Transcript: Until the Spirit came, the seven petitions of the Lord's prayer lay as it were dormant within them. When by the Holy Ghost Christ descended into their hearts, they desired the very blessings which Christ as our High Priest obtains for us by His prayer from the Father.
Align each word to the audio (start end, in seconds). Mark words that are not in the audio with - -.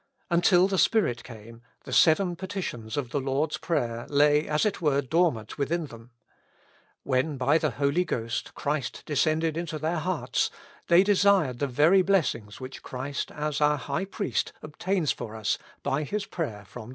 Until 0.31 0.67
the 0.67 0.79
Spirit 0.79 1.23
came, 1.23 1.61
the 1.83 1.93
seven 1.93 2.35
petitions 2.35 2.97
of 2.97 3.11
the 3.11 3.19
Lord's 3.19 3.57
prayer 3.57 4.07
lay 4.09 4.47
as 4.47 4.65
it 4.65 4.81
were 4.81 4.99
dormant 4.99 5.59
within 5.59 5.85
them. 5.85 6.09
When 7.03 7.37
by 7.37 7.59
the 7.59 7.69
Holy 7.69 8.03
Ghost 8.03 8.55
Christ 8.55 9.03
descended 9.05 9.55
into 9.57 9.77
their 9.77 9.99
hearts, 9.99 10.49
they 10.87 11.03
desired 11.03 11.59
the 11.59 11.67
very 11.67 12.01
blessings 12.01 12.59
which 12.59 12.81
Christ 12.81 13.29
as 13.29 13.61
our 13.61 13.77
High 13.77 14.05
Priest 14.05 14.53
obtains 14.63 15.11
for 15.11 15.35
us 15.35 15.59
by 15.83 16.01
His 16.01 16.25
prayer 16.25 16.65
from 16.65 16.65
the 16.65 16.65
Father. 16.85 16.89